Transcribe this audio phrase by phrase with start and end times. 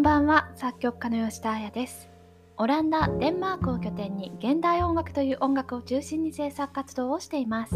[0.00, 2.08] んばんは作曲家の吉田彩です。
[2.56, 7.74] オランダデンマークを拠点に現代音楽という音楽を中心に制作活動をしています。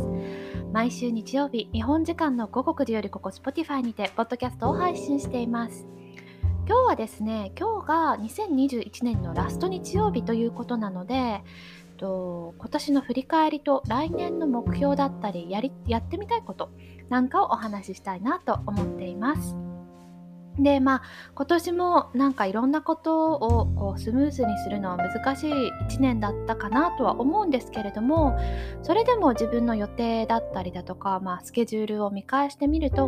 [0.73, 5.87] 毎週日曜日日本時間の午後9時よりここ Spotify にてポッドキャストを配信しています。
[6.66, 11.43] 今日はですね今日が2021年のラスト日曜日ということなので
[11.98, 16.70] と今年の振り返りと来年の目標だったりやりやってみたいこと
[17.11, 19.63] なんかをお話ししたいなと思っています。
[20.59, 21.03] でまあ
[21.35, 28.39] 今年もなんかいろんなことをこうスムーズにするのは難しい1年だったかなとは思うんですけれども
[28.83, 33.07] それでも自分の予定だったりだとか、まあ、スケジュールを見返してみると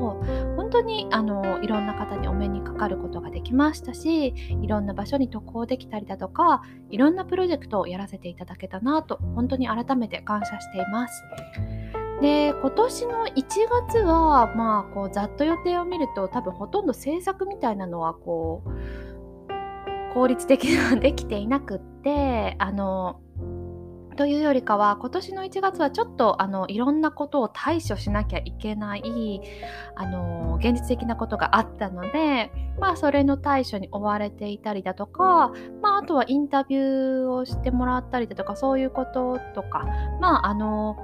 [0.56, 11.22] 本当にあのいろんな方にお目にかかることができましたしいろんな場所に渡航できたりだとかいろんなプロジェクトをやらせていただけたなと本当に改めて感謝しています。
[12.20, 13.34] で今年の1
[13.88, 23.20] 月はまあこうざっと予定を見ると多分ほとんど制作みたいなのはこう効率的にはできていなくってあの
[24.16, 29.42] というよりかは今年の1月はちょっとあのいろんなことを対処しなきゃいけない
[29.94, 39.84] あの現実的なことがあったので、まあ、それの対処に追われていたりだとか、まあ、あとはインタビューをしてもらったりだとかそういうこととか
[40.20, 40.96] まああの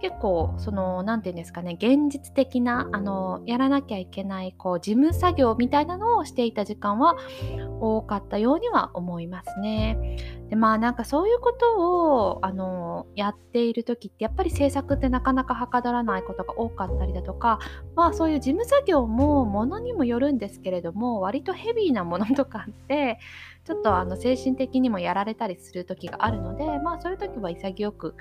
[0.00, 7.16] 結構その何て言うんですかね現実的なあのやらなきゃいけないこう事務作業みたいなのをしていた時間は
[7.80, 10.38] 多かったようには思いますね。
[10.48, 17.58] でまあなんかそういうことをあのやっている時ってやっぱり制作ってなかなかはかどらないことが多かったりだとか
[17.94, 23.18] まあそういう事務作業もものにもよるんですけれども割とヘビーなものとかって
[23.64, 28.14] ちょっとあの精神的にもやられたりする時があるのでまあそういう時は潔く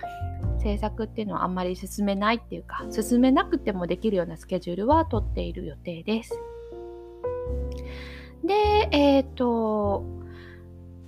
[0.67, 6.37] 制作っていうのはあんまり進めないっていうか進めなくてもできるようなスケジュールは取っている予定です。
[8.43, 10.03] で、えっ、ー、と、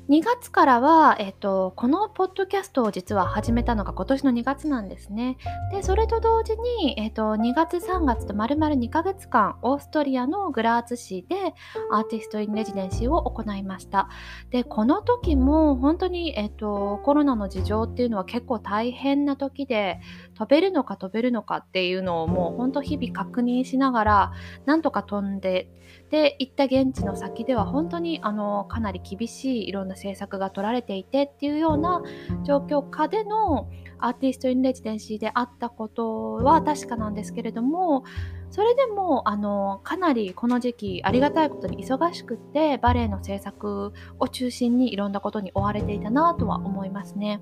[0.10, 5.38] 2月からは、えっと、このポッドキャストを実は始めたのが今年の2月なんですね。
[5.72, 11.54] で、それと同時に、えっと、2月3月と丸々2ヶ月間、オーストリアのグラーツ市で
[11.92, 14.10] artist in residency を行いました。
[14.50, 20.00] で、この時も本当に、えっと、コロナの事情っていうのは結構大変な時で、
[20.40, 24.32] 飛べるのか飛べるのかっていうのをもう本当日々確認しながら、
[24.66, 25.70] なんとか飛んで、
[26.12, 32.02] で、行った現地の先では本当にあのかなり厳しいいろんな政策が取られていてっていうような
[32.46, 33.68] 状況下での
[33.98, 38.06] artist in residency であったことは確かなんですけれども
[38.50, 47.42] それでもあのかなりこの時期ありがたいことに忙しくってバレエの制作を中心にいろんなことに追われていたなとは思いますね。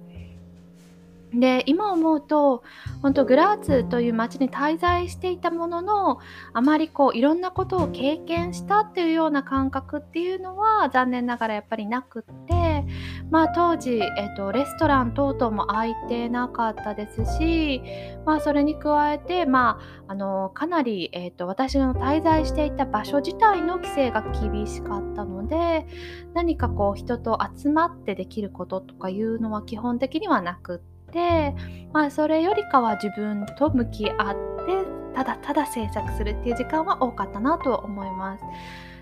[1.33, 2.63] で今思うと
[3.01, 6.19] 本当グラーツという町に滞在していたものの
[6.53, 12.85] あまりこういろんなことを経験したっていうような感覚っていうのは残念ながらやっぱりなくって
[13.29, 17.81] まあ当時、えーと、レストラン等々も空いてなかったですし
[18.25, 25.85] まあそれに加えてまああのかなり、えーと私の滞在していた場所自体の規制が厳しかったので
[26.33, 30.96] 何かこう人と集まってできることとかいうのは基本的にはなくって。
[31.11, 31.53] で、
[31.93, 34.35] まあ、それよりかは自分と向き合っ
[34.65, 34.85] て
[35.15, 38.43] ただただ制作するっていう時間は多かったなと思います。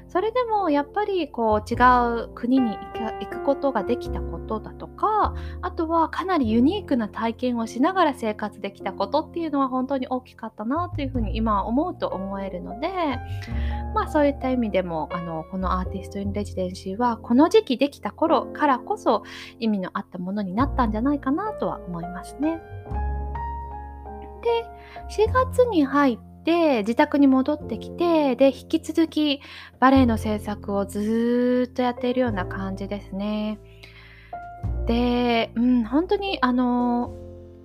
[0.07, 1.75] それでもやっぱりこう違
[2.23, 2.77] う国に
[3.19, 12.89] 行くことができたことだとかあとはかなりユニークな体験をしながら生活できたことっていうのは本当に大きかったなというふうに今思うと思えるので
[13.93, 19.23] まあそういった意味でもあのこのアーティスト・イン・レジデンシーはこの時期できた頃からこそ
[19.59, 22.61] 意味のあったものになったんじゃないかなとは思いますね。
[24.43, 24.65] で
[25.23, 29.41] 4月に入ってで自宅に戻ってきてで引き続き
[29.79, 33.59] バレエの制作をずっとやっているような感じですね。
[34.85, 37.13] で、うん、本当にあの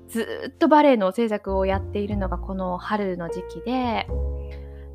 [0.08, 4.06] ずっとバレエの制作をやっているのがこの春の時期で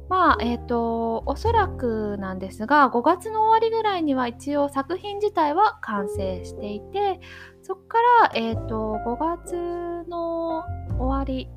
[0.09, 7.19] まあえっ、ー、とおそらくなんですが5月の終わりぐらいには一応作品自体は完成していて
[7.61, 10.63] そこから、えーと5月の
[10.97, 11.49] 終わり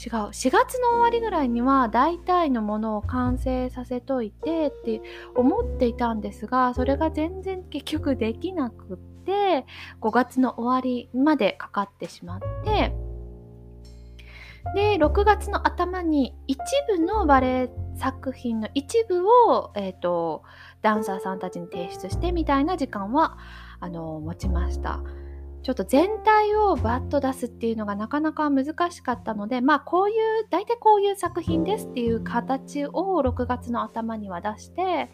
[0.00, 5.02] 違う4月の終わりぐらいには大体のものを完成させといてって
[5.34, 9.66] 思っていたんですがそれが全然結局できなくって
[10.00, 12.94] 5月の終わりまでかかってしまって
[14.74, 16.58] で6月の頭に一
[16.88, 20.42] 部のバレエ作品の一部を、えーと、
[20.80, 23.36] ダンサーさんたちに提出してみたいな時間は
[23.78, 25.00] あの持ちました。
[25.62, 35.10] ちょっと全体をバッと出すっていうのがなかなか難しかったのでまあこういう大体こういう作品ですっていう形を6月の頭には出して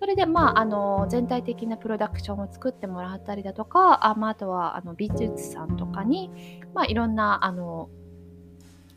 [0.00, 6.30] それで、まあ、あの全体的なプロダクションを作ってもらったりだとかあ,、まあ、あとはあの美術さんとかに、
[6.74, 7.90] まあ、いろんなあの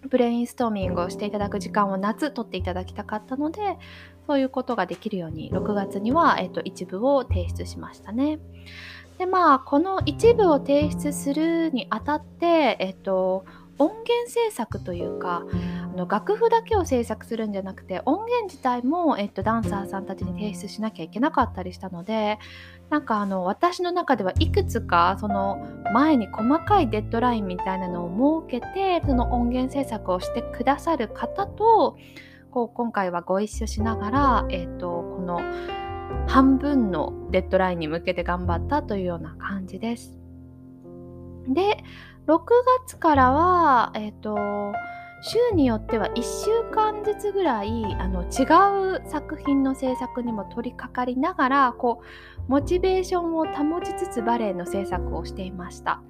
[0.09, 3.77] ブレインストーミングをしていただく時間を夏取っていただきたかったので
[4.27, 8.39] そういうことができるように6月には、えっと、一部を提出しましたね。
[9.18, 13.45] でまあこの一部を提出するにあたって、えっと、
[13.77, 15.44] 音源制作というか
[15.83, 22.39] あの楽譜だけを制作するんじゃなくて音源自体も、えっと、ダンサーさんたちに提出しなきゃいけなかったりしたので
[22.89, 31.98] なんかあの私の中ではいくつかその前に細かいデッドラインみたいなのを設けてその音源制作をしてくださる方と
[32.51, 35.39] こう今回はご一緒しながら、えっと、この
[36.27, 40.19] 半分のデッドラインに向けて頑張ったというような感じです。
[41.47, 41.83] で
[42.27, 42.39] 6
[42.88, 44.35] 月からは、えっ、ー、と、
[45.25, 56.01] 週によっては1週間ずつぐらいあの違う作品の制作にも取り掛かりながらこうモチベーションを保ちつつバレエの制作をしていました。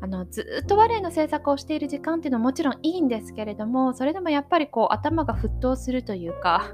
[0.00, 6.72] あのずっとバレエの制作をしている時間っていうのはもちろんいいんですけれどもそれでもやっぱりこう頭が沸騰するというか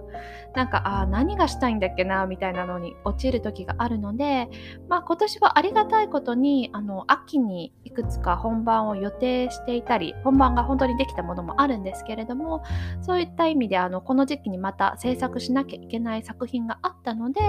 [0.56, 4.49] なんかあ何がしたいんだっけなみたいなのに陥る時があるので、
[4.88, 12.63] まあ、今年はありがたいことにあの秋にいくつか本番を予定していたり本番が本当にできたものもあるるんですけれども
[13.01, 17.41] そういった意味であのこの時期にまた制作しなきゃいけない作品があったので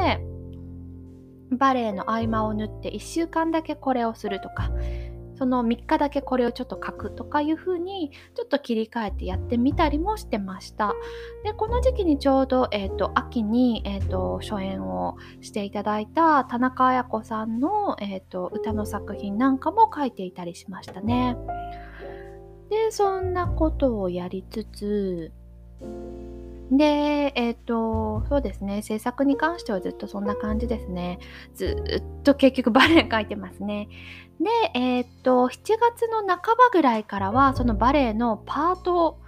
[1.51, 4.71] バレエの合間を縫って1週間だけこれをするとか
[5.41, 10.93] その3日だけこれをちょっと書くとかいう風にちょっと切り替えてやってみたりもしてました。
[11.43, 21.35] でこの時期にちょうど、えーと、秋に、えーと、初演をしていただいた田中綾子さんの、えーと歌の作品なんかも書いていたりしましたね。
[22.71, 25.31] でそんなことをやりつつ
[26.71, 31.19] で、えっ、ー、と、そうですね、制作に関してはずっとそんな感じですね。
[31.53, 33.89] ずっと結局バレエ描いてますね。
[34.39, 39.19] で、えっ、ー、と、7月の半ばぐらいからは、そのバレエのパート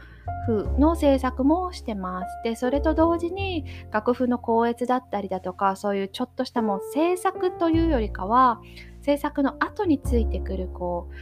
[0.47, 2.27] 譜の制作もしてます。
[2.45, 8.61] で、それと同時に楽譜の校閲だったりだとか、そういうちょっとしたもう制作というよりかは、
[9.01, 11.13] 制作の後についてくる、こう、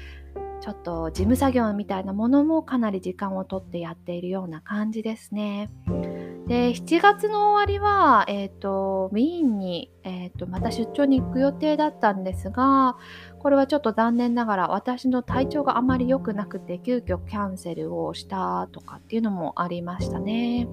[0.61, 5.71] ちょっと事務作業みたいなものもかなり時間をとってやっているような感じですね。
[6.47, 12.97] で7月の終わりは、えーと、ウィーンに、えーと、また出張に行く予定だったんですが
[13.39, 20.67] これはちょっと残念ながら私の体調があまり良くなくて急遽キャンセルをしたとかっていうのもありましたね。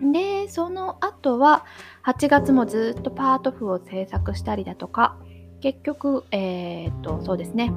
[0.00, 1.64] でその後は
[2.04, 5.18] 8月もずっとパート譜を制作したりだとか
[5.60, 7.72] 結局、えー、と、そうですね、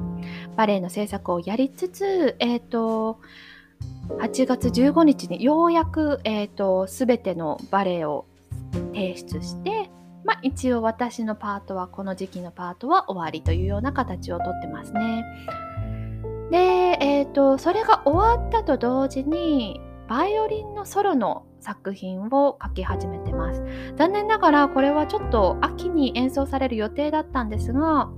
[0.56, 3.18] バレエの制作をやりつつ、えっ、と、
[4.20, 8.26] 8月15日にようやく、えっ、と、すべてのバレエを
[8.92, 9.90] 提出して、
[10.24, 15.24] まあ、一応私のパートは、この時期のパートは終わりというような形をとってますね。
[16.50, 16.58] で、
[17.00, 23.62] えっ、と、それが終わったと同時に、バイオリンのソロの作品を書き始めてます。
[23.96, 28.10] 残念ながらこれはちょっと秋に演奏される予定だったんですが、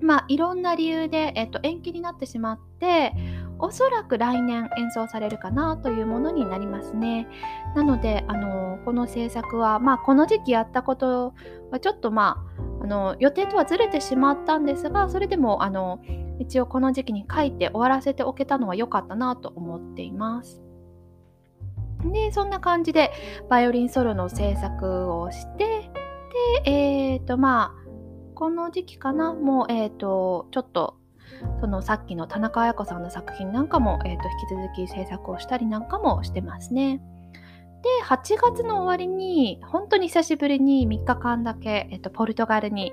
[0.00, 3.14] まあいろんな理由で、えっと、延期になってしまって、
[3.58, 7.28] おそらく来年演奏されるかなというものになりますね。
[7.74, 11.32] なので、あのこの制作は、まあ、この時期やったこと
[11.70, 12.44] はちょっとま
[12.80, 16.00] あ、あの予定とはずれてしまったんですが、それでもあの
[16.40, 20.60] 一応この時期に書いて終わらせておけたのは良かったなと思っています。
[22.04, 23.12] で、そんな感じで
[23.48, 25.90] バイオリンソロの制作をして、
[26.64, 27.82] で、えっ、ー、と、まあ、
[28.34, 30.96] この時期かな、もう、えっ、ー、と、ちょっと、
[31.60, 37.00] そのさっきの田中綾子さんの作品なんかも、えーと、引き続き制作をしたりなんかもしてますね。
[37.82, 42.92] で、8月の終わりに、本当に久しぶりに3日間だけ、え、ー、と、ポルトガルに、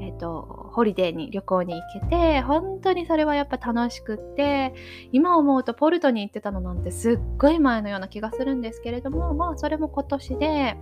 [0.00, 4.74] えっ、ー、と、ホリデーに旅行に行けて、本当にそれはやっぱ楽しくって、
[5.10, 10.76] 今思うとポルトに行ってたのなんてすっごい前のような気がするんですけれども、まあそれも今年で、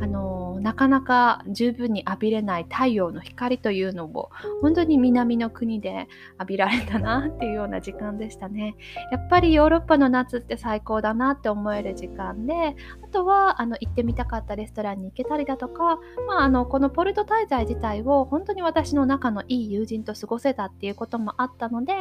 [0.00, 4.30] あのなかなか十分に浴びれない太陽の光というのを
[4.62, 6.08] 本当に南の国で
[6.38, 8.74] 浴びられたなっていうような時間でしたね。
[9.10, 21.92] やっぱりヨーロッパの夏って最高だなって思える時間であとはあの行ってみたかったレストランに行けたりだとか、まあ、あのこのポルト滞在自体を本当に私の中のいい友人と過ごせたっていうこともあったので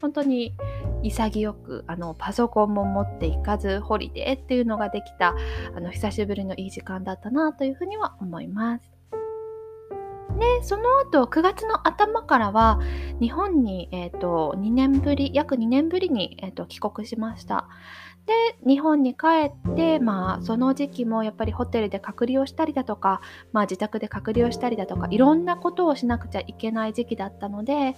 [0.00, 0.54] 本当に
[1.02, 5.34] 潔くあのパソコンも持っていかずホリデーっていうのができた
[5.74, 9.00] あの久しぶりのいい時間だったなというふうには思います。
[10.38, 12.80] でその後9月の頭からは
[13.20, 17.68] 日本に、えーと、2年ぶり約2年ぶりに、えーと、帰国しました
[18.26, 18.32] で
[18.66, 23.20] 日本に帰って、まあ、その時期もやっぱりホテルで隔離をしたりだとか、
[23.52, 27.96] まあ、自宅で隔離をしたりだとかいろんなことをしなくちゃいけない時期だったので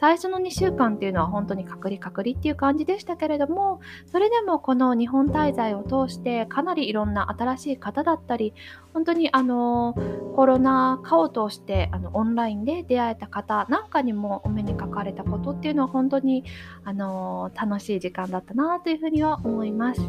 [0.00, 8.54] 最初の2週間っていうのは本当に隔離隔離っていう感じでしたけれどもそれでもこの日本滞在を通してかなりいろんな新しい方だったり
[8.94, 9.94] 本当にあの
[10.36, 16.44] コロナ禍を通してあのオンラインで出会えた方なんかにもお目にかかれたことっていうのは本当に
[16.82, 20.00] あの楽しい時間だったなというふうには思います。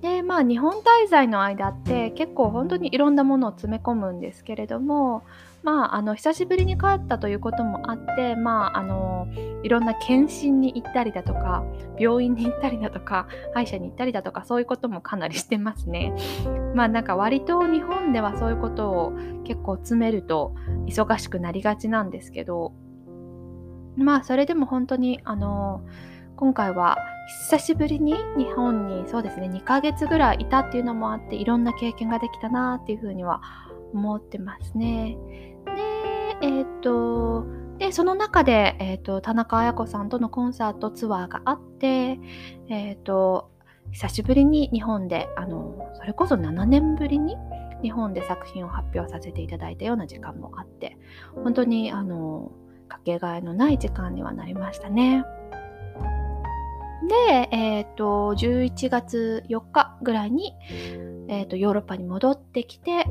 [0.00, 5.22] でまあ日本滞在の間って結構本当にいろんなものを詰め込むんですけれども
[5.62, 9.28] まああの久しぶりに帰ったということもあってまああの
[9.62, 11.64] いろんな検診に行ったりだとか
[11.98, 16.14] 病院に行ったりだとか歯医者に行ったりだとかそういうこともかなりしてますね。
[16.74, 19.12] まあなんか割と日本ではそういうことを
[19.44, 20.54] 結構詰めると
[20.86, 22.72] 忙しくなりがちなんですけど
[23.96, 25.82] まあそれでも本当にあの
[26.36, 26.98] 今回は
[27.50, 33.42] 久しぶりに日本にそうですね2ヶ月ぐらいいたっていうのもあっていろんな経験ができたなっていうふうには
[33.92, 35.16] 思ってますね。
[36.40, 37.46] でえっ、ー、と
[37.78, 42.18] でその中で、えーと、田中綾子さんとのコンサートツアーがあって、
[42.68, 43.50] えっ、ー、と
[43.92, 47.36] 久しぶりに日本であのそれこそ7年ぶりに
[47.82, 50.98] 日本で作品を発表させていただいたような時間もあって
[51.36, 52.50] 本当にあの
[52.88, 55.24] かけがえのない時間にはなりましたね。
[57.08, 60.54] で、えっ、ー、と、11月4日ぐらいに、
[61.28, 63.06] えっ、ー、と、ヨーロッパに戻ってきて、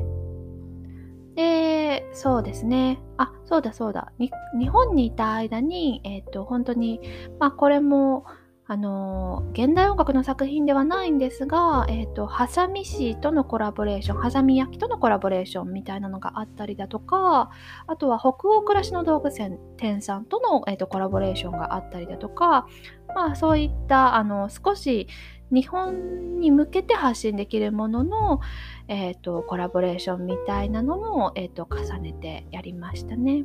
[1.88, 3.00] で、そうですね。
[3.16, 4.12] あ、そうだそうだ。
[4.18, 7.00] 日本にいた間に、えっ、ー、と、本当に、
[7.38, 8.26] まあ、これも、
[8.70, 17.50] あの現代音楽の作品ではないんですが、えーと、ハサミ師とのコラボレーションハサミ焼きとのコラボレーションみたいなのがあったりだとか
[17.86, 19.30] あとは北欧暮らしの道具
[19.78, 22.66] 店さんとの、えーと、コラボレーションがあったりだとか、
[23.14, 25.08] まあ、そういったあの少し
[25.50, 28.40] 日本に向けて発信できるものの、
[28.88, 33.44] えーと、コラボレーションみたいなのも、えー、と重ねてやりましたね。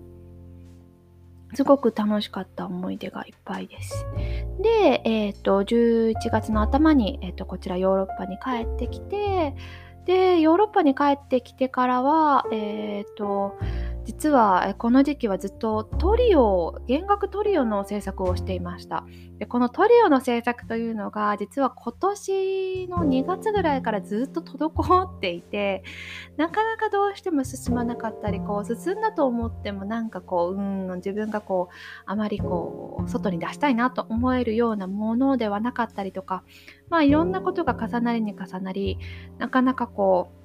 [1.55, 4.05] すごく楽しかった思い出がいっぱいです。
[4.62, 9.55] で、えっ、ー、と、11月の頭に、えっ、ー、と、こちらヨーロッパに帰ってきて、
[10.05, 13.57] で、ヨーロッパに帰ってきてからは、えっ、ー、と、
[14.05, 19.05] 実はこの時期はずっとトリオ弦楽トリオの制作をしていました。
[19.39, 25.83] でこのトリオの制作というのが実は今年の2月ぐらいからずっと滞っていて
[26.38, 31.74] なかなかどうしても進まなかったりこう進んだと思ってもなんかこううん自分がこう
[32.05, 36.43] あまりこう外に出したいなと思えるようなものではなかったりとか
[36.89, 38.98] まあいろんなことが重なりに重なり
[39.38, 40.42] なかなかこう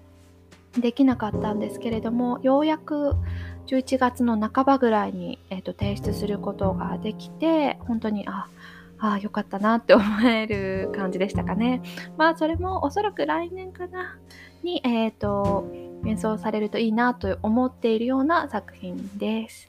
[0.76, 3.14] できなかったんですけれどもようやく
[3.66, 8.48] 11月の半ばぐらいに、えーと、提出することができて本当にあ
[8.98, 11.82] あよかったなって思える感じでしたかね。
[12.16, 14.16] まあそれもおそらく来年かな
[14.62, 15.70] に、えーと
[16.04, 19.68] 演奏されるといいなと思っているような作品です。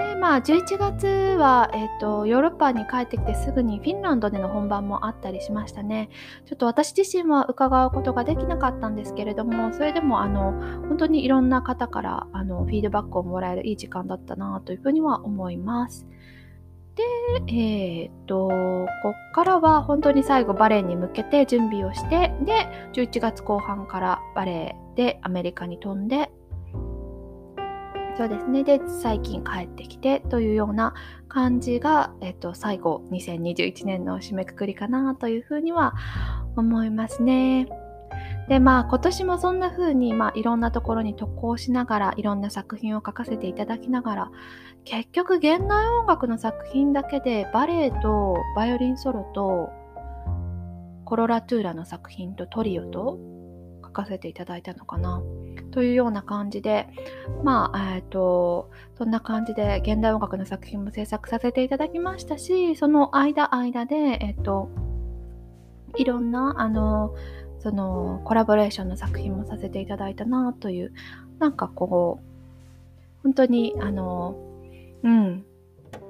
[0.00, 6.08] でまあ11月は、えーと、ヨーロッパに帰ってきてすぐにフィンランドでの本番もあったりしましたね。
[6.46, 10.52] ちょっと私自身は伺うことができなかったんですけれどもそれでもあの
[10.88, 16.06] 本当にいろんな方からあのフィードバックをもらえるいい時間だったなというふうには思います。
[16.96, 17.04] で、
[17.46, 26.30] えっ、ー、と、こっからは本当に最後バレエに向けて準備をして、で、11月後半からバレエでアメリカに飛んで、
[28.20, 28.64] そうですね。
[28.64, 30.92] で、最近帰ってきてというような
[31.26, 35.94] 感じが、えっと、最後、2021年の締めくくりかなというふうには
[36.54, 37.66] 思いますね。
[38.50, 44.30] で、まあ、今年もそんな風に、まあ、いろんなところに渡航しながら、いろんな作品を書かせていただきながら、
[44.84, 49.70] 結局、現代音楽の作品だけで、バレエとバイオリンソロと、
[51.06, 53.18] コロラトゥーラの作品とトリオと
[53.82, 55.22] 書かせていただいたのかな。
[55.70, 56.88] というような感じで、
[57.42, 64.68] まあ、えっ、ー、と、そんな感じで現代音楽の作品も制作させていただきましたし、その間間で、えっ、ー、と、
[65.96, 67.14] いろんな、あの、
[67.60, 70.92] そのコラボレーションの作品もさせていただいたなという、
[71.38, 74.36] なんかこう、本当に、あの、
[75.02, 75.44] うん、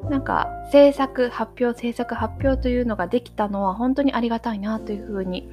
[0.09, 5.49] なんか制作、発表、制作、発表というのができたのは本当にありがたいなというふうに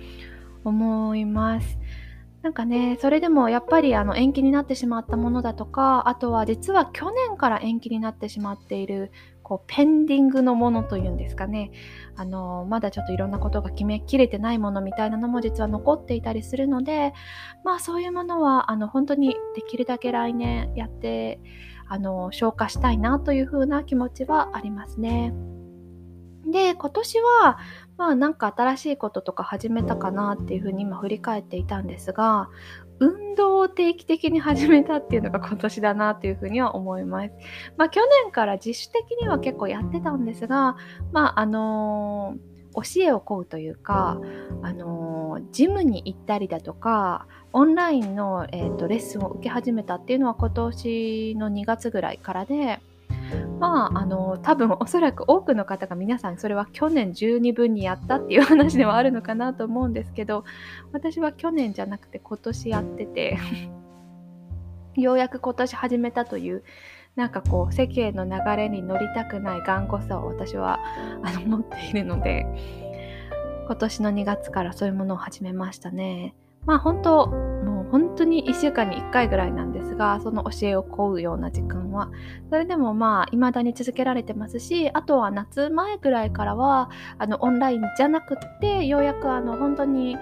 [0.64, 1.78] 思います。
[2.48, 9.12] なんかね、それでもやっぱりあの延期になってしまったものだとか、あとは実は去年から延期になってしまっている
[9.44, 11.72] こうペンディングのものというんですかね
[12.16, 17.14] あのまだちょっといろんなことが決めきれてないものみたいなのも実は残っていたりするので
[17.66, 21.42] まあそういうものはあの本当にできるだけ来年やって
[21.90, 25.34] あの消化したいなというふうな気持ちはありますね。
[26.46, 27.58] で今年は
[27.98, 32.50] まあなんか新しいこととか始めたかなっていうふうに今振り返っていたんですが
[33.00, 37.32] 運動を定期的に始めたっていうのが今年だなというふうには思います。
[37.78, 40.78] まあ去年から自主的には結構やってたんですが、
[41.12, 44.20] まああのー、教えを請うというか、
[44.64, 52.80] あのー、ジムに行ったりだとか、オンラインの、えーとレッスンを受け始めたっていうのは今年の2月ぐらいからで、
[53.60, 60.44] まあ、あの多分おそらく多くの方が皆さんそれは去年十二分にやったっていう話ではあるのかなと思うんですけど
[60.92, 63.38] 私は去年じゃなくて今年やってて
[64.96, 66.64] ようやく今年始めたという
[67.16, 70.80] なんかこう世間の流れに乗りたくない頑固さを私は
[71.24, 72.46] あの持っているので
[73.66, 76.36] 今年の2月からそういうものを始めましたね。
[76.68, 82.12] まあ本当もう本当に1週間に1回ぐらいなんですがその教えを請うような時間は
[82.50, 90.18] それでもまあ未だに続けられてますしあとは夏前ぐらいからはあのオンラインじゃなくってようやくあの本当に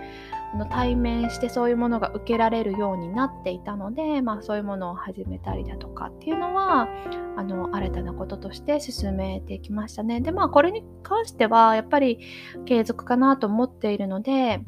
[0.56, 6.88] の対面してそういうものが受けられるようになっていたので、まあ、そういうものを始めたりだとかっていうのは
[7.36, 10.22] あの新たなこととして進めてきましたね。
[10.22, 12.20] でまあこれに関してはやっぱり
[12.66, 14.62] 継続かなと思っているので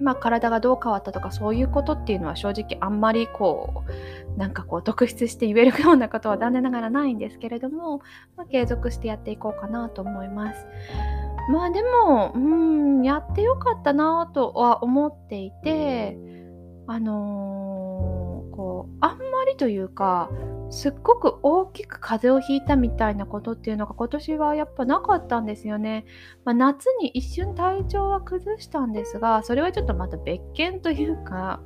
[0.00, 3.84] まあ、体がどう変わったとかそういうことっていうのは正直あんまりこ
[4.34, 8.00] うなんかこう特筆して言えるようなことは残念ながらないんですけれども、
[8.36, 10.66] まあ、継続してやっていこうかなと思います。
[11.50, 16.16] まあでもうんやってよかったなとは思っていて
[16.86, 20.30] あのー、こうあんまりというか
[20.74, 26.04] すっごく大きく風邪をひいたみたいなことっていうのが今年はやっぱなかったんですよね。
[26.44, 31.60] まあ、夏に一瞬体調は崩したんですがそれはちょっとまた別件というか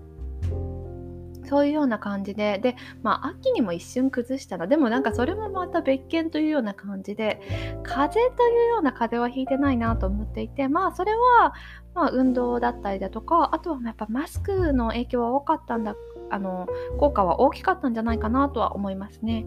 [1.48, 4.66] そういうような感じで、で、まあ、秋にも一瞬崩したの。
[4.66, 7.40] でもなんかそれもまた別件というような感じで、
[7.84, 11.54] 風邪というような風邪はひいてないなと思っていて、まあ、それは、
[11.94, 15.96] まあ、運動だったりだとか、あとはやっぱマスクの影響は多かったんだ、
[16.30, 16.66] あの、
[16.98, 19.44] 効果は大きかったんじゃないかなとは思いますね。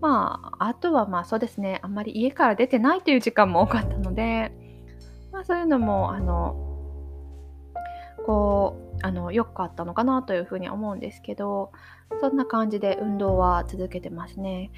[0.00, 4.52] まあ、あとはまあそうですね、あんまり家から出てないという時間も多かったので、
[5.32, 6.72] まあそういうのも、あの、
[8.24, 11.72] こうあの良かったのかなというふうに思うんですけど
[12.20, 14.70] そんな感じで運動は続けてますね。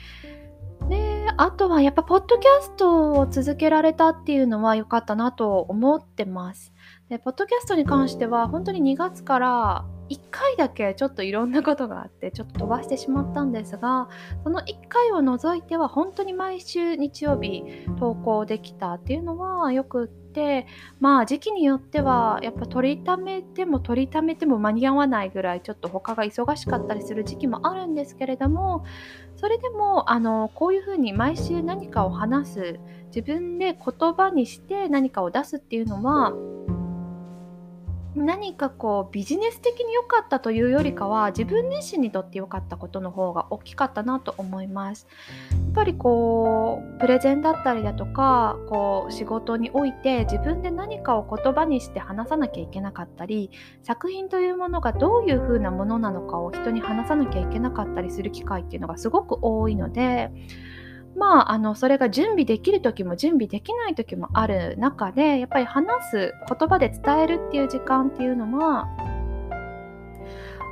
[0.89, 6.73] であとはやっぱポッドキャストを続けられたっていうのは良かったなと思ってます。
[7.09, 9.85] でポッドキャストに関しては本当に2月から
[10.15, 14.09] 1回だけちょっといろんなことがあってちょっと飛ばしてしまったんですが
[14.45, 17.65] その1回を除いては本当に毎週日曜日
[17.99, 20.67] 投稿できたっていうのはよくって
[21.01, 28.85] まあ時期によってはやっぱ取りためても取りためても間に合わないぐらいちょっと他が忙しかったりする時期もあるんですけれども
[29.37, 36.33] それでもあのこういうふうに毎週何かを話す自分で言葉にして何かを出すっていうのは
[38.17, 45.07] 何かこうビジネス的に良かったというよりかは自分自身にとって良かったことの方が大きかったなと思います。
[45.51, 53.51] やっぱりこうプレゼンだったりだとかこう仕事において自分で何かを言葉にして話さなきゃいけなかったり
[53.83, 60.31] 作品というものがどういう風なものなのかを人に話さなきゃいけなかったりする機会っていうのがすごく多いので
[61.17, 68.87] まあ、あのそれが準備できる時も準備できない時もある中でやっぱり話す言葉で伝えるっていう時間っていうのは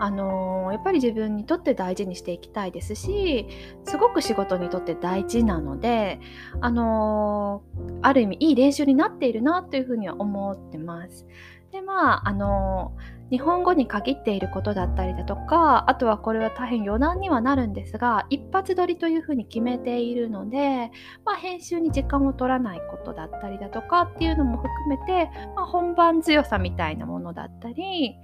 [0.01, 3.47] あのー、やっぱり自分にとって大事にしていきたいですし
[3.85, 6.19] すごく仕事にとって大事なので、
[6.61, 11.25] あのー、ある意味いい練習になっているなというふうには思ってます。
[11.71, 20.90] でまああのー日本語に限っていることだったりだとかあとはこれは大変余談にはなるんですが一発撮りというふうに決めているので、
[21.25, 28.16] まあ、編集に時間を取らないことだったりだとかっていうのも含めて、まあ、本番強さみたいなものだったり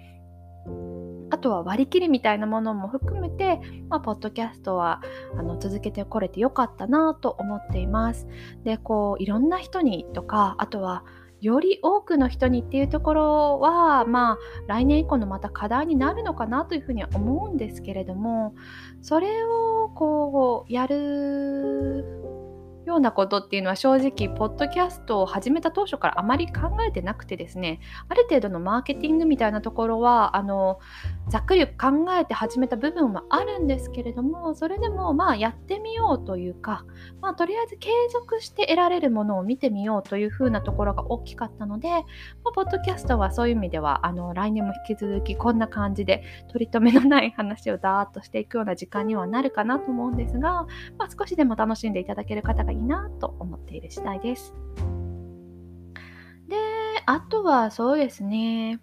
[1.30, 5.02] あとは割り切りみたいなものも含めて、まあ、ポッドキャストは
[5.38, 8.26] あの続けてこれてよかったなと思っています。
[8.64, 11.04] で、こういろんな人にとか、あとは
[11.40, 18.54] より多くの人にっていうところはまあ来年以降のまた課題になるのかなというふうには思うんですけれども
[19.02, 22.04] それをこうやる
[22.88, 27.80] ようなことっていうのは正直ポッドキャストを始めた当初からあまり考えてなくてですね。
[28.08, 30.80] ある程度のマーケティングみたいなところはあの
[31.28, 36.84] ざっくり考えて始めた部分はあるんですけれどもそれでもまあやってみようというか、
[37.20, 41.98] まあ、とりあえず継続して得られるものを見てみようというふうなところが大きかったので、ま
[42.50, 54.54] あ、ポッドキャストはそういう意味ではあの来年も引き続きこんな感じで取り留めのない話をダーッとしていくような時間にはなるかなと思うんですが、まあ、少しでも楽しんでいただける方がいいなと思っている次第です。
[56.48, 56.56] で、
[57.06, 58.80] あとはそうですね。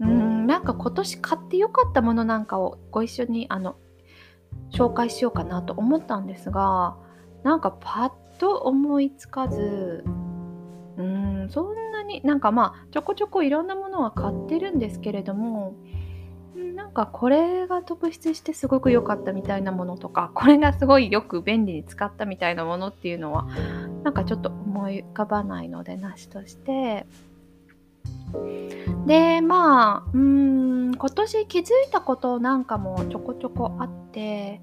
[0.00, 3.76] うん、なんか今年買ってよかったものなんかをご一緒にあの
[4.70, 6.96] 紹介しようかなと思ったんですが、
[7.42, 10.04] なんかパッと思いつかず、
[10.96, 15.74] うん、そんなになんかまあちょこちょこいろんなものは買ってるんですけれども、
[16.74, 23.46] なんかこれが特筆してすごく良かったみたいなものとかこれがすごいよく便利に使ったみたいなものっていうのは
[24.02, 27.06] なんかちょっと思い浮かばないのでなしとして。
[29.06, 34.60] でまあうん今年気づいたことなんかもちょこちょこあって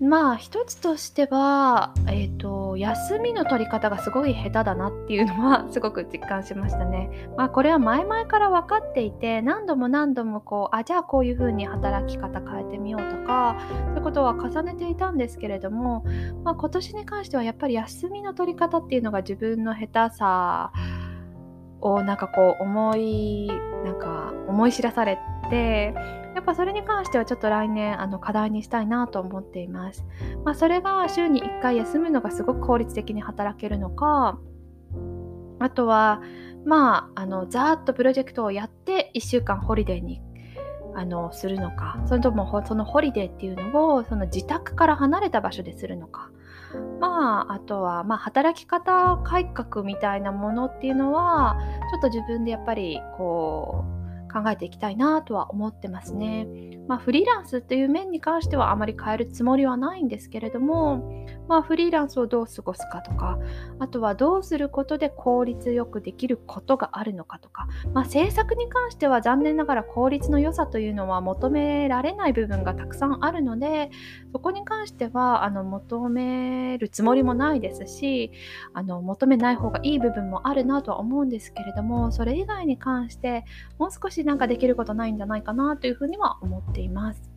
[0.00, 7.28] まあ一つとしては、えーと、休みの取り方がすごい下手だなっていうのはすごく実感しましたね。
[7.36, 13.58] まあこれは前々から分かっていて何度も何度もこうあじゃあこういうふうに働き方変えてみようとか
[13.88, 16.04] そういうことは重ねていたんですけれども、
[16.44, 20.72] まあ、今年に関してはやっぱり休みの取り方っていうのが自分の下手さ
[21.82, 23.48] をなんかこう思い
[23.84, 30.04] なんか思い知らされてやっぱそれに関してはちょっと来年あの課題にしたいなと思っています。
[30.44, 34.38] まあ、それが週に1回休むのがすごく効率的に働けるのか
[35.58, 36.22] あとは
[36.64, 40.22] まああのざーっとプロジェクトをやって1週間ホリデーに
[40.94, 46.30] あのするのかそれともそのホリデーっていうのをその自宅から離れた場所でするのか
[47.00, 51.58] まああとは、まあ、働き方改革みたいなものっていうのは
[51.92, 53.99] ちょっと自分でやっぱりこう
[54.30, 56.46] 考えていきたいなとは思ってますね。
[56.88, 63.38] まあ、フリーランスっていう面に関してはあまり変えるつもりはないんですけれども、まあ、フリーランスをどう過ごすかとか
[63.78, 73.90] あとはどうすることで効率よくできることがあるのかとか、まあ、制作に関しては残念ながら効率の良さというのは求められない部分がたくさんあるので
[74.32, 78.30] そこに関してはあの求めるつもりもないですし
[78.72, 83.44] あの求めない方がいい部分もあるなとは思うんですけれどもそれ以外に関して
[83.78, 87.30] もう少しなんかできることないんじゃないかなというふうには思っています。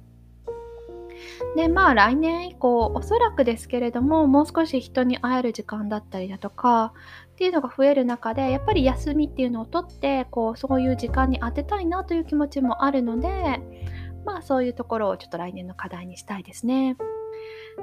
[1.56, 6.94] でまあ来年以降おそらくですけれどももう少し人に会える時間だったりだとか
[7.34, 13.62] っていうのが増える中でやっぱり休みっていうのをとってこうそういう時間に当てたいなという気持ちもあるので
[14.26, 16.98] まあそういうところをちょっと来年の課題にしたいですね。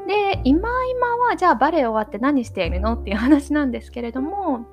[0.07, 4.67] で今今はじゃあバレエ終わって何しているのっていう話なんですけれども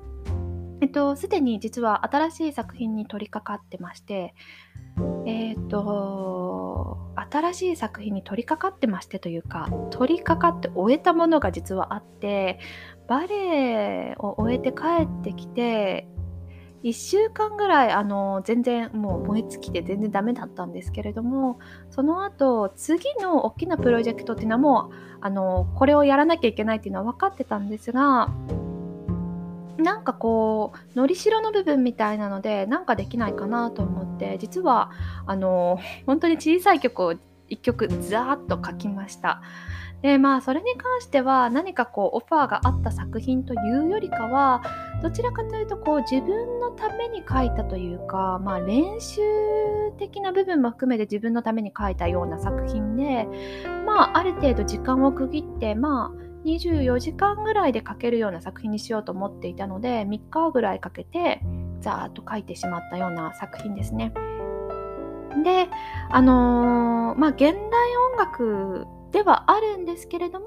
[0.80, 4.34] えっと、すでに実は新しい作品に取り掛かってまして、
[5.26, 12.60] えっと、新しい作品に取り掛かってましてというか、取り掛かって終えたものが実はあって、
[13.08, 13.36] バレ
[14.12, 16.08] エを終えて帰ってきて、
[16.84, 21.58] 1週間ぐらいあの全然もう燃え尽きて全然ダメだったんですけれども
[21.90, 28.30] その後次の大きなプロジェクトっていうのはもうあのこれをやらなきゃいけないっていうのは分かってたんですが
[29.78, 34.90] なんかこうのりしろの部分みたいなのでなんかできないかなと思って実は
[35.26, 37.14] あの本当に小さい曲を
[37.48, 39.40] 1曲ザーッと書きました。
[40.02, 44.62] でまあそれに関しては何かこうオファーがあった作品というよりかは
[45.02, 49.20] どちらかというとこう自分のために書いたというか、まあ、練習
[49.98, 53.26] 的な部分も含めて自分のために書いたような作品で
[53.84, 61.42] まあある程度時間を区切ってまあ24時間ぐらいで書けるような作品にしようと思っていたので3日ぐらいかけて
[61.80, 64.12] ザーッと書いてしまったような作品ですね。
[65.44, 65.68] で
[66.10, 70.46] あのー、まあ現代音楽ではあるんですけれども、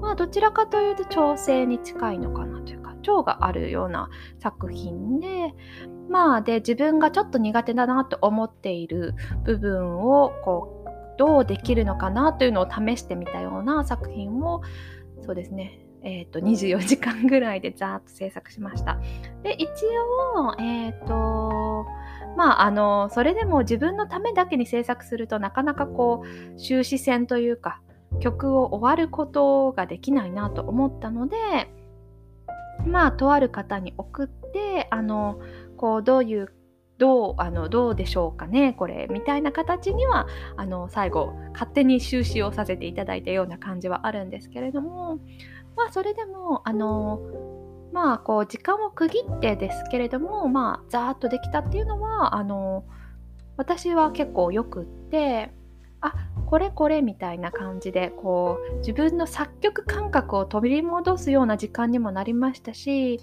[0.00, 4.08] まあ、どちらかというと調整に近いのかなというか調があるような
[4.40, 5.54] 作品で
[6.08, 14.62] まあで自分がちょっと苦手だなと思っている部分をこうどうできるのかなというのを試してみたような作品を
[15.24, 18.98] そうですね、えーと、24時間ぐらいでざーっと制作しました。
[19.42, 19.68] で一
[20.36, 21.86] 応、えっ、ー、と
[22.36, 27.80] まああのそれでも自分のためだけに制作するとなかなかこう終止線というか
[28.20, 31.36] 曲を終わることができないなと思ったので
[32.86, 35.40] まあとある方に送ってあの
[35.76, 36.52] こうどういう
[37.00, 45.18] どうあのどうでしょうかねこれみたいな形にはあの最後勝手に収集をさせていただいたような感じはあるんですけれども
[45.76, 47.22] まあそれでもあの
[47.90, 52.84] まあこう時間を区切ってですけれどもまあざーっとできたっていうのはあの
[53.56, 55.50] 私は結構よくって
[56.02, 56.12] あ
[56.44, 63.20] これこれみたいな感じでこう自分の作曲感覚を取り戻すような時間にもなりましたし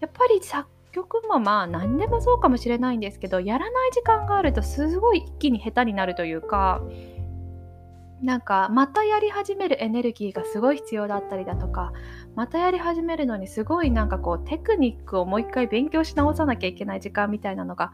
[0.00, 6.82] やっぱり作曲もまあ何でもそうかもしれないんですけどやらない時間があるとすごい一気に下手になるというか
[8.22, 11.92] なんかまたやり始めるエネルギーがすごい必要だったりだとか
[12.34, 17.92] またやり始めるのにすごいなんかこうテクニックをもう一回勉強し直さなきゃいけない時間みたいなのが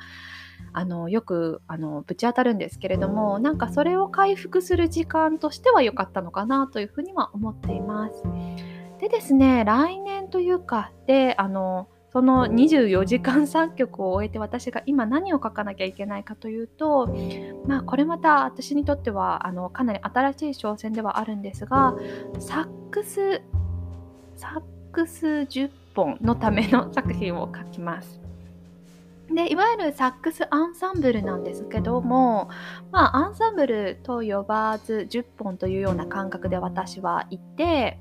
[0.73, 8.23] あのよくあのぶち当たるんですけれどもなんかそれを回復する時間としては良かったのかなというふうには思っています。
[8.99, 17.15] でですね来年というかであのその24時間作曲を終えて私が今何を書かなきゃいけないかというと、
[17.67, 21.95] まあ、これまた私にとってはあのかなり新しい挑戦ではあるんですが
[22.39, 23.43] サックス
[24.35, 28.19] サックス10本のための作品を書きます。
[29.31, 32.49] でいわゆるサックスアンサンブルなんですけども、
[32.93, 37.99] まあ、アンサンブルと呼ばず10本というような感覚で私はいて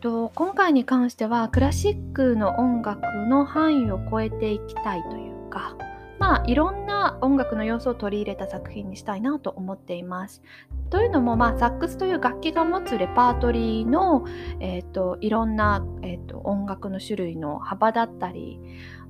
[0.00, 5.76] と今回に関してはクラシックの音楽の範囲を超えていきたいというか
[6.18, 10.42] まあいろんな音楽の要素を取り入れた作品にしたいなと思っています。
[10.90, 14.24] というのも、まあ、サックスという楽器が持つレパートリーの、
[14.58, 18.60] えーと、いろんな、えーと、音楽の種類の幅だったり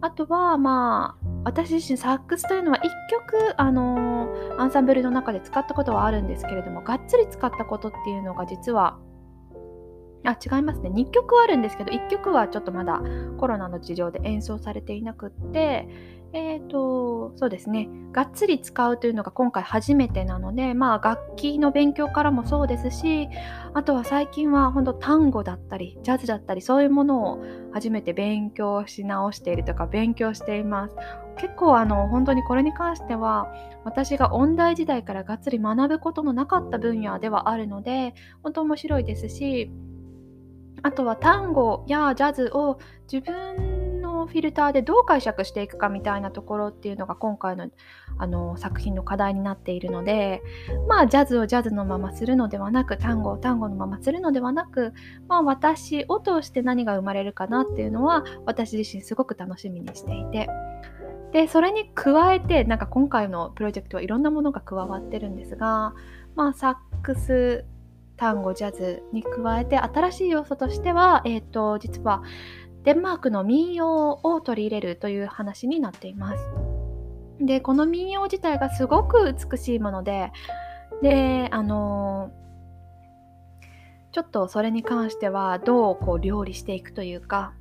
[0.03, 8.99] あとはまあ私自身サックスというのは1曲あのー、アンサンブルの中で使ったことはあるんですけれどもがっつり使ったことっていうのが実は
[10.25, 10.91] あ違いますね。
[10.91, 13.03] 2曲あるんですけど1曲はちょっとまだ
[13.39, 15.89] コロナの事情で演奏されていなくって
[16.33, 17.89] えっ、ー、とそうですね。
[18.13, 23.29] がっつり使うというのが今回初めてなのでまあ楽器の勉強からもそうですし
[23.73, 30.97] あとは最近は本当単語だったりジャズだったりそういうものを初めて勉強し直しているとか勉強しています。
[31.37, 33.49] 結構あの本当にこれに関しては
[33.85, 39.71] 私が音大時代からがっつり学ぶことのなかった分野ではあるので本当面白いですし
[40.83, 42.79] あとは単語やジャズを
[43.11, 47.69] 自分のフィルターでどう解釈していくかみたいなところっていうのが今回の
[48.19, 50.43] あの作品の課題になっているので
[50.89, 54.93] まあジャズをジャズのままするのではなく単語を単語のままするのではなく
[55.27, 60.49] まあ私を通して何が生まれるかなっていうのは私自身すごく楽しみにしていて。
[61.33, 65.95] でそれに加えてなんか今回のプロジェクトはいろんなものが加わってるんですが、
[66.35, 67.65] まあ、サックス
[68.21, 72.23] 単語ジャズに加えて新しい要素としては、えーと、実は
[72.85, 76.39] デンマークの民謡を取り入れるという話になっています。
[77.41, 80.31] でこの民謡自体がすごく美しいもので
[81.01, 82.31] であの
[84.13, 87.55] ちょっとそれに関してはどうこう料理していくというか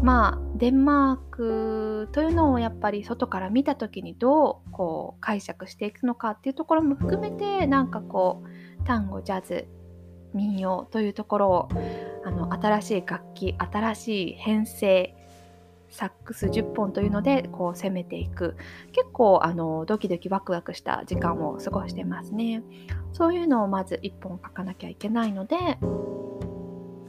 [0.00, 8.48] まあデンマークというのをやっぱり外から見た時にどうこう解釈していくのかっていうところも含めてなんかこう
[8.84, 9.66] 単語ジャズ
[10.34, 11.68] 民謡というところを
[12.24, 15.14] あの新しい楽器新しい編成
[15.90, 18.56] サックス10本というのでこう攻めていく。
[18.92, 22.62] 結構あのドキドキワクワクした時間を過ごしてますね。
[23.12, 25.56] そういうのをまず1本書かなきゃいけないので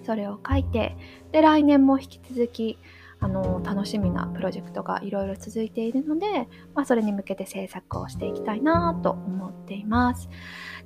[0.06, 0.96] それを書いて
[1.32, 2.78] で来年も引き続き
[3.20, 10.30] あの楽しみなプロジェクトがいろいろ続いているので、まあ、それに向けて制作をしていきたいなと思っています。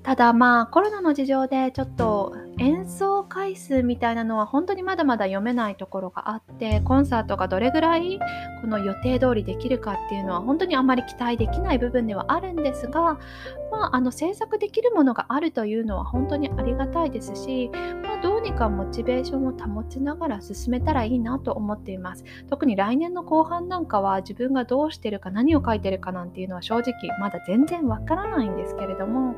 [0.04, 8.20] ただまあコロナの事情でちょっと演奏回数みたいなのは本当にまだまだ読めないところがあってコンサートがどれぐらい
[8.62, 13.20] この予定通りできるかっていうのは本当にあまり期待できない部分ではあるんですが、
[13.72, 17.70] まあ、あの制作できるものがあるというのは本当にありがたいですし、
[18.04, 29.36] まあ、どうにかモチベーションを保ちながら進めたらいいなと思っています特に来年の後半なんかは自分がどうしてるか何を書いてるかなんていうのは正直まだ全然わからないんですけれども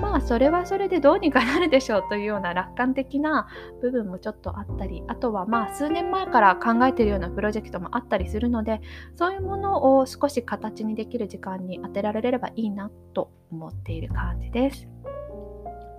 [0.00, 3.48] まあそれはそれでどうにかなるでしょうというような楽観的な
[3.82, 8.80] 部分もちょっとあったりあとはまあ数年前から考えているようなプロジェクトもあったりするので
[9.16, 14.88] そういうものを少し形にできる時間に当てられればいいなと思っている感じです。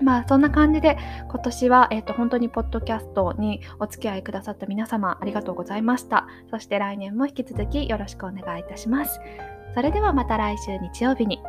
[0.04, 0.98] まあそんな感じで
[1.30, 6.28] 今年は、えーと、本当にポッドキャストにお付き合いくださった皆様ありがとうございました。
[6.52, 9.20] そして来年も引き続きよろしくお願いいたします。
[9.74, 11.42] それではまた来週日曜日に